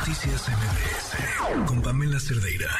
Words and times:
Noticias 0.00 0.48
MBS 0.48 1.66
con 1.68 1.82
Pamela 1.82 2.18
Cerdeira. 2.18 2.70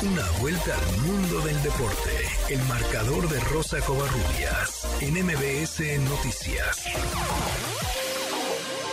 Una 0.00 0.22
vuelta 0.40 0.70
al 0.78 0.86
mundo 1.02 1.40
del 1.40 1.60
deporte. 1.60 2.14
El 2.48 2.62
marcador 2.68 3.28
de 3.28 3.40
Rosa 3.52 3.78
Covarrubias 3.84 4.86
en 5.02 5.18
MBS 5.26 5.98
Noticias. 6.08 6.86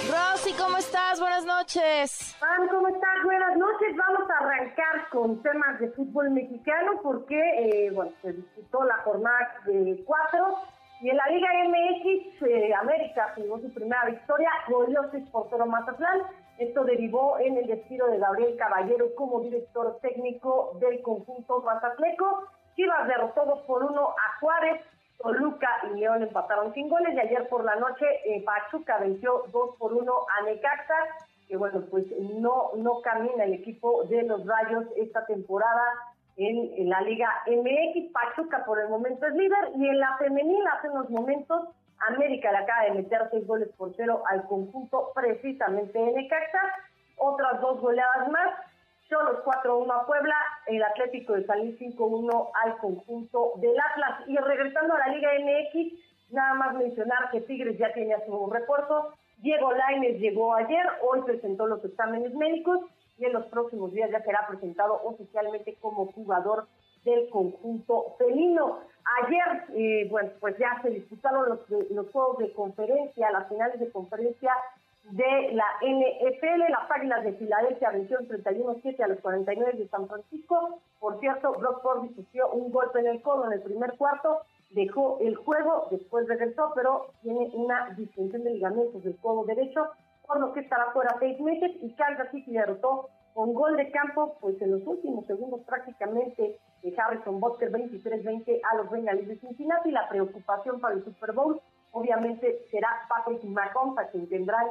Rosy, 0.10 0.54
¿cómo 0.54 0.78
estás? 0.78 1.20
Buenas 1.20 1.46
noches. 1.46 2.36
Pam, 2.40 2.70
¿cómo 2.70 2.88
estás? 2.88 3.24
Buenas 3.24 3.58
noches. 3.58 3.96
Vamos 3.96 4.28
a 4.28 4.46
arrancar 4.46 5.10
con 5.12 5.44
temas 5.44 5.80
de 5.80 5.92
fútbol 5.92 6.32
mexicano 6.32 7.02
porque, 7.04 7.38
eh, 7.38 7.92
bueno, 7.92 8.12
se 8.24 8.34
disputó 8.34 8.84
la 8.84 8.98
jornada 9.04 9.62
de 9.68 10.04
cuatro 10.04 10.58
y 11.06 11.10
en 11.12 11.18
la 11.18 11.28
Liga 11.28 11.50
MX, 11.68 12.42
eh, 12.42 12.74
América 12.74 13.32
tuvo 13.36 13.60
su 13.60 13.72
primera 13.72 14.06
victoria, 14.06 14.50
goleó 14.68 15.04
por 15.12 15.30
portero 15.30 15.68
Mazatlán. 15.68 16.24
Esto 16.58 16.84
derivó 16.84 17.38
en 17.38 17.58
el 17.58 17.68
despido 17.68 18.08
de 18.08 18.18
Gabriel 18.18 18.58
Caballero 18.58 19.14
como 19.14 19.42
director 19.42 20.00
técnico 20.02 20.76
del 20.80 21.04
conjunto 21.04 21.62
mazatleco. 21.62 22.48
Chivas 22.76 23.08
derrotó 23.08 23.46
2 23.46 23.62
por 23.68 23.84
1 23.84 24.02
a 24.02 24.40
Juárez, 24.40 24.82
Toluca 25.20 25.70
y 25.94 26.00
León 26.00 26.24
empataron 26.24 26.74
sin 26.74 26.90
goles 26.90 27.14
y 27.14 27.20
ayer 27.20 27.48
por 27.50 27.64
la 27.64 27.76
noche 27.76 28.08
eh, 28.26 28.44
Pachuca 28.44 28.98
venció 28.98 29.44
2 29.52 29.76
por 29.78 29.94
1 29.94 30.12
a 30.12 30.44
Necaxa, 30.46 30.98
que 31.48 31.56
bueno, 31.56 31.84
pues 31.92 32.08
no, 32.20 32.72
no 32.78 33.02
camina 33.02 33.44
el 33.44 33.54
equipo 33.54 34.06
de 34.06 34.24
los 34.24 34.44
Rayos 34.44 34.86
esta 34.98 35.24
temporada 35.28 35.84
en, 36.38 36.90
la 36.90 37.02
Liga 37.02 37.30
MX. 37.48 38.12
Pachuca 38.12 38.64
por 38.66 38.80
el 38.80 38.90
momento 38.90 39.26
es 39.28 39.34
líder 39.34 39.72
y 39.76 39.88
en 39.88 40.00
la 40.00 40.18
femenil 40.18 40.64
hace 40.68 40.90
unos 40.90 41.10
momentos 41.10 41.70
América 42.10 42.52
le 42.52 42.58
acaba 42.58 42.84
de 42.84 42.92
meter 42.92 43.22
seis 43.32 43.48
goles 43.48 43.70
por 43.78 43.94
cero 43.96 44.22
al 44.30 44.46
conjunto 44.48 45.12
precisamente 45.16 45.98
de 45.98 46.12
Necaxa. 46.12 46.62
Otras 47.18 47.62
dos 47.62 47.80
goleadas 47.80 48.30
más. 48.30 48.54
Cholos 49.08 49.44
4-1 49.46 50.02
a 50.02 50.06
Puebla, 50.08 50.36
el 50.66 50.84
Atlético 50.84 51.34
de 51.34 51.46
San 51.46 51.60
Luis 51.60 51.80
5-1 51.80 52.50
al 52.64 52.78
conjunto 52.78 53.54
del 53.58 53.80
Atlas. 53.80 54.28
Y 54.28 54.36
regresando 54.36 54.96
a 54.96 55.00
la 55.00 55.08
Liga 55.10 55.30
MX, 55.40 56.32
nada 56.32 56.56
más 56.56 56.76
mencionar 56.76 57.30
que 57.32 57.42
Tigres 57.42 57.78
ya 57.78 57.94
tenía 57.94 58.20
su 58.26 58.50
refuerzo. 58.50 59.14
Diego 59.38 59.72
Lainez 59.74 60.20
llegó 60.20 60.56
ayer, 60.56 60.88
hoy 61.08 61.22
presentó 61.22 61.68
los 61.68 61.86
exámenes 61.86 62.34
médicos 62.34 62.80
y 63.18 63.26
en 63.26 63.34
los 63.34 63.46
próximos 63.48 63.92
días 63.92 64.12
ya 64.12 64.22
será 64.22 64.46
presentado 64.48 65.02
oficialmente 65.04 65.76
como 65.82 66.12
jugador 66.12 66.68
del 67.04 67.30
conjunto 67.30 68.16
felino. 68.18 68.80
Ayer, 69.24 69.66
eh, 69.76 70.08
bueno, 70.10 70.32
pues 70.40 70.58
ya 70.58 70.82
se 70.82 70.90
disputaron 70.90 71.48
los, 71.50 71.60
los 71.92 72.12
juegos 72.12 72.40
de 72.40 72.52
conferencia, 72.54 73.32
las 73.32 73.48
finales 73.48 73.80
de 73.80 73.92
conferencia 73.92 74.52
de 75.12 75.54
la 75.54 75.66
NFL. 75.82 76.72
Las 76.72 76.90
Águilas 76.90 77.24
de 77.24 77.34
Filadelfia 77.34 77.92
vencieron 77.92 78.28
31-7 78.28 79.04
a 79.04 79.08
los 79.08 79.20
49 79.20 79.78
de 79.78 79.88
San 79.90 80.08
Francisco. 80.08 80.80
Por 81.00 81.20
cierto, 81.20 81.54
Brock 81.54 81.82
Purdy 81.82 82.14
sufrió 82.16 82.50
un 82.50 82.72
golpe 82.72 83.00
en 83.00 83.08
el 83.08 83.22
codo 83.22 83.46
en 83.46 83.54
el 83.54 83.62
primer 83.62 83.94
cuarto, 83.98 84.42
dejó 84.72 85.20
el 85.22 85.36
juego, 85.36 85.88
después 85.92 86.28
regresó, 86.28 86.72
pero 86.74 87.12
tiene 87.22 87.52
una 87.54 87.92
distensión 87.92 88.44
de 88.44 88.52
ligamentos 88.52 89.04
del 89.04 89.16
codo 89.18 89.46
derecho 89.46 89.88
por 90.28 90.40
lo 90.40 90.54
que 90.54 90.62
estará 90.62 90.92
fuera 90.92 91.16
seis 91.20 91.40
meses 91.40 91.72
y 91.82 91.94
Kansas 91.94 92.30
City 92.32 92.52
derrotó 92.52 93.10
con 93.34 93.54
gol 93.54 93.76
de 93.76 93.92
campo, 93.92 94.38
pues 94.40 94.62
en 94.62 94.72
los 94.72 94.88
últimos 94.88 95.26
segundos 95.26 95.62
prácticamente 95.68 96.58
de 96.82 96.96
Harrison 96.98 97.40
Butker 97.40 97.72
23-20 97.72 98.62
a 98.72 98.76
los 98.78 98.90
Bengals 98.90 99.28
de 99.28 99.38
Cincinnati. 99.40 99.92
La 99.92 100.08
preocupación 100.08 100.80
para 100.80 100.96
el 100.96 101.04
Super 101.04 101.34
Bowl 101.34 101.62
obviamente 101.92 102.66
será 102.72 102.88
Patrick 103.10 103.44
Mahomes, 103.44 103.98
a 103.98 104.10
quien 104.10 104.30
tendrán 104.30 104.66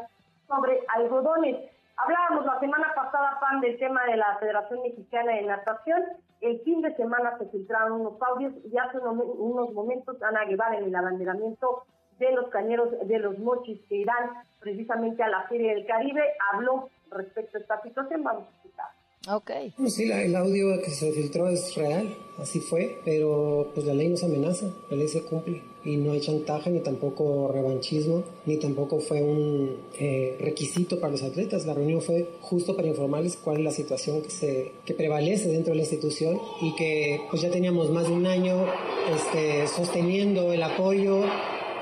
sobre 0.49 0.81
algodones. 0.95 1.71
Hablábamos 1.97 2.47
la 2.47 2.59
semana 2.59 2.93
pasada, 2.95 3.39
Pan, 3.41 3.61
del 3.61 3.79
tema 3.79 4.03
de 4.05 4.17
la 4.17 4.37
Federación 4.39 4.83
Mexicana 4.83 5.33
de 5.33 5.43
Natación. 5.43 6.03
El 6.41 6.61
fin 6.61 6.81
de 6.81 6.95
semana 6.97 7.37
se 7.39 7.47
filtraron 7.47 8.01
unos 8.01 8.21
audios 8.21 8.53
y 8.65 8.77
hace 8.79 8.99
unos 8.99 9.73
momentos 9.73 10.21
Ana 10.23 10.45
Guevara 10.45 10.79
en 10.79 10.85
el 10.85 10.95
abanderamiento 10.95 11.85
de 12.19 12.33
los 12.33 12.49
cañeros 12.49 12.89
de 13.07 13.19
los 13.19 13.39
mochis 13.39 13.81
que 13.89 13.97
irán 13.97 14.31
precisamente 14.61 15.23
a 15.23 15.29
la 15.29 15.47
Feria 15.49 15.75
del 15.75 15.87
Caribe, 15.87 16.23
habló 16.53 16.89
respecto 17.11 17.59
a 17.59 17.61
esta 17.61 17.83
situación. 17.83 18.23
Vamos 18.23 18.45
a 18.49 18.57
escuchar. 18.57 18.87
Ok. 19.27 19.51
sí, 19.89 20.11
el 20.11 20.37
audio 20.37 20.81
que 20.83 20.91
se 20.91 21.11
filtró 21.13 21.49
es 21.49 21.75
real, 21.77 22.15
así 22.39 22.61
fue, 22.61 22.99
pero 23.07 23.71
pues 23.73 23.87
la 23.87 23.95
ley 23.95 24.09
no 24.09 24.19
se 24.19 24.27
amenaza, 24.27 24.67
la 24.91 24.97
ley 24.99 25.09
se 25.09 25.23
cumple 25.23 25.63
y 25.83 25.97
no 25.97 26.13
hay 26.13 26.21
chantaje 26.21 26.71
ni 26.71 26.81
tampoco 26.81 27.51
revanchismo, 27.53 28.23
ni 28.45 28.59
tampoco 28.59 29.01
fue 29.01 29.23
un 29.23 29.79
eh, 29.99 30.37
requisito 30.41 31.01
para 31.01 31.13
los 31.13 31.23
atletas. 31.23 31.65
La 31.65 31.73
reunión 31.73 32.03
fue 32.03 32.29
justo 32.41 32.77
para 32.77 32.89
informarles 32.89 33.37
cuál 33.37 33.59
es 33.59 33.65
la 33.65 33.71
situación 33.71 34.23
que, 34.23 34.31
se, 34.31 34.73
que 34.85 34.95
prevalece 34.95 35.49
dentro 35.49 35.73
de 35.73 35.77
la 35.77 35.83
institución 35.83 36.39
y 36.61 36.75
que 36.75 37.21
pues 37.31 37.43
ya 37.43 37.51
teníamos 37.51 37.91
más 37.91 38.09
de 38.09 38.13
un 38.13 38.27
año 38.27 38.67
este, 39.15 39.67
sosteniendo 39.69 40.53
el 40.53 40.63
apoyo 40.63 41.25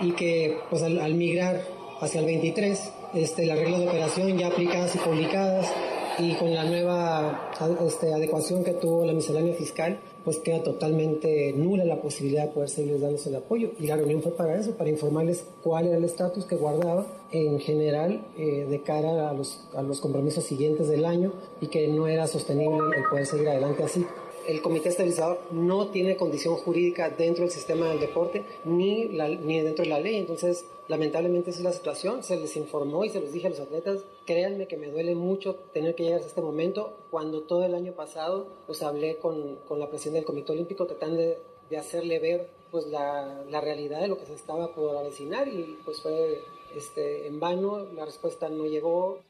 y 0.01 0.13
que 0.13 0.59
pues 0.71 0.83
al, 0.83 1.15
migrar 1.15 1.63
hacia 2.01 2.21
el 2.21 2.27
23, 2.27 2.93
este, 3.15 3.47
las 3.47 3.59
reglas 3.59 3.81
de 3.81 3.89
operación 3.89 4.39
ya 4.39 4.49
aplicadas 4.49 4.95
y 4.95 4.99
publicadas 4.99 5.73
y 6.19 6.35
con 6.35 6.55
la 6.55 6.65
nueva 6.65 7.51
este, 7.87 8.13
adecuación 8.13 8.65
que 8.65 8.73
tuvo 8.73 9.05
la 9.05 9.13
miscelánea 9.13 9.55
fiscal, 9.55 9.99
pues 10.25 10.39
queda 10.39 10.63
totalmente 10.63 11.53
nula 11.55 11.85
la 11.85 12.01
posibilidad 12.01 12.45
de 12.47 12.53
poder 12.53 12.69
seguir 12.69 13.01
dándose 13.01 13.31
el 13.31 13.37
apoyo. 13.37 13.71
Y 13.79 13.87
la 13.87 13.97
reunión 13.97 14.23
fue 14.23 14.33
para 14.33 14.59
eso, 14.59 14.77
para 14.77 14.91
informarles 14.91 15.45
cuál 15.63 15.87
era 15.87 15.97
el 15.97 16.05
estatus 16.05 16.45
que 16.45 16.57
guardaba 16.57 17.07
en 17.31 17.59
general 17.61 18.25
eh, 18.37 18.67
de 18.69 18.83
cara 18.83 19.31
a 19.31 19.33
los, 19.33 19.67
a 19.75 19.83
los 19.83 20.01
compromisos 20.01 20.45
siguientes 20.45 20.89
del 20.89 21.05
año 21.05 21.33
y 21.61 21.69
que 21.69 21.89
no 21.89 22.07
era 22.07 22.27
sostenible 22.27 22.79
el 22.97 23.05
poder 23.11 23.27
seguir 23.27 23.49
adelante 23.49 23.83
así 23.83 24.05
el 24.47 24.63
comité 24.63 24.89
estabilizador 24.89 25.41
no 25.51 25.89
tiene 25.89 26.17
condición 26.17 26.57
jurídica 26.57 27.11
dentro 27.11 27.45
del 27.45 27.53
sistema 27.53 27.89
del 27.89 28.01
deporte 28.01 28.45
ni, 28.65 29.07
ni 29.07 29.61
dentro 29.61 29.85
de 29.85 29.91
la 29.91 30.01
ley. 30.01 30.17
Entonces, 30.17 30.65
lamentablemente 30.89 31.51
esa 31.51 31.61
es 31.61 31.65
la 31.65 31.73
situación. 31.73 32.23
Se 32.23 32.37
les 32.37 32.57
informó 32.57 33.05
y 33.05 33.11
se 33.11 33.21
los 33.21 33.33
dije 33.33 33.47
a 33.47 33.51
los 33.51 33.61
atletas. 33.61 34.05
Créanme 34.27 34.67
que 34.67 34.77
me 34.77 34.89
duele 34.89 35.15
mucho 35.15 35.55
tener 35.73 35.95
que 35.95 36.05
llegar 36.05 36.21
a 36.21 36.27
este 36.27 36.41
momento. 36.41 36.97
Cuando 37.11 37.43
todo 37.43 37.65
el 37.65 37.75
año 37.75 37.93
pasado, 37.93 38.49
pues 38.67 38.83
hablé 38.83 39.17
con, 39.17 39.57
con 39.69 39.79
la 39.79 39.89
presidenta 39.89 40.19
del 40.19 40.27
Comité 40.27 40.53
Olímpico 40.53 40.87
tratando 40.87 41.17
de, 41.17 41.39
de 41.71 41.77
hacerle 41.77 42.19
ver 42.19 42.49
pues 42.71 42.87
la, 42.87 43.45
la, 43.51 43.61
realidad 43.61 44.01
de 44.01 44.09
lo 44.09 44.19
que 44.19 44.25
se 44.25 44.35
estaba 44.35 44.75
por 44.75 44.97
avecinar 44.97 45.47
y 45.47 45.79
pues 45.85 46.01
fue 46.01 46.41
este, 46.75 47.27
en 47.27 47.39
vano. 47.39 47.87
La 47.95 48.05
respuesta 48.05 48.49
no 48.49 48.65
llegó. 48.65 49.21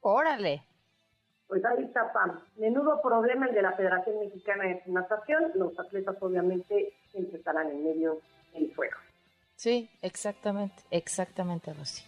Órale 0.00 0.62
pues 1.52 1.62
ahí 1.66 1.84
está 1.84 2.10
Pam. 2.14 2.40
Menudo 2.56 3.02
problema 3.02 3.46
el 3.46 3.54
de 3.54 3.60
la 3.60 3.72
Federación 3.72 4.18
Mexicana 4.20 4.64
de 4.64 4.82
Natación. 4.86 5.52
Los 5.54 5.78
atletas 5.78 6.16
obviamente 6.22 6.94
siempre 7.10 7.36
estarán 7.36 7.68
en 7.68 7.84
medio 7.84 8.20
del 8.54 8.72
fuego. 8.74 8.96
Sí, 9.54 9.90
exactamente, 10.00 10.82
exactamente, 10.90 11.74
Rosy. 11.74 12.04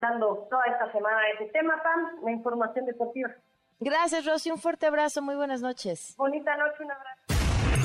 Dando 0.00 0.48
toda 0.48 0.64
esta 0.64 0.90
semana 0.92 1.18
ese 1.38 1.52
tema, 1.52 1.74
Pam, 1.82 2.24
la 2.24 2.30
información 2.30 2.86
deportiva. 2.86 3.28
Gracias, 3.80 4.24
Rosy. 4.24 4.50
Un 4.50 4.56
fuerte 4.56 4.86
abrazo. 4.86 5.20
Muy 5.20 5.36
buenas 5.36 5.60
noches. 5.60 6.14
Bonita 6.16 6.56
noche, 6.56 6.84
un 6.84 6.90
abrazo. 6.90 7.20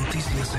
Noticias 0.05 0.55